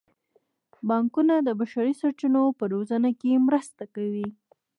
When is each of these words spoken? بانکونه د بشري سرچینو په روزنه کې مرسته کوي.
بانکونه 0.87 1.33
د 1.41 1.49
بشري 1.59 1.93
سرچینو 2.01 2.43
په 2.59 2.65
روزنه 2.73 3.09
کې 3.19 3.43
مرسته 3.47 3.83
کوي. 3.95 4.27